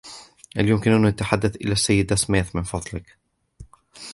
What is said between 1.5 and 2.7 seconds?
إلى السيدة سميث، من